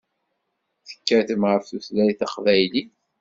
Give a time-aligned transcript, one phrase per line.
[0.87, 2.91] Tekkatem ɣef tutlayt taqbaylit.